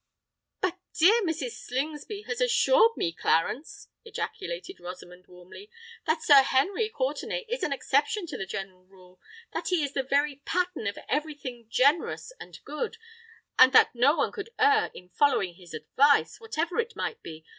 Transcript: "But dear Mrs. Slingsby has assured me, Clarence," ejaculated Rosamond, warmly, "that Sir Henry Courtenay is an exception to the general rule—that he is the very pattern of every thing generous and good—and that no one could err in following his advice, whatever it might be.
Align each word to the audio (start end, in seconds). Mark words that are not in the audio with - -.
"But 0.61 0.79
dear 0.97 1.21
Mrs. 1.21 1.51
Slingsby 1.51 2.23
has 2.23 2.41
assured 2.41 2.97
me, 2.97 3.11
Clarence," 3.13 3.87
ejaculated 4.03 4.79
Rosamond, 4.79 5.27
warmly, 5.27 5.69
"that 6.07 6.23
Sir 6.23 6.41
Henry 6.41 6.89
Courtenay 6.89 7.45
is 7.47 7.61
an 7.61 7.71
exception 7.71 8.25
to 8.25 8.35
the 8.35 8.47
general 8.47 8.83
rule—that 8.87 9.67
he 9.67 9.83
is 9.83 9.93
the 9.93 10.01
very 10.01 10.37
pattern 10.43 10.87
of 10.87 10.97
every 11.07 11.35
thing 11.35 11.67
generous 11.69 12.33
and 12.39 12.63
good—and 12.65 13.73
that 13.73 13.93
no 13.93 14.15
one 14.15 14.31
could 14.31 14.49
err 14.57 14.89
in 14.95 15.09
following 15.09 15.53
his 15.53 15.71
advice, 15.71 16.39
whatever 16.39 16.79
it 16.79 16.95
might 16.95 17.21
be. 17.21 17.45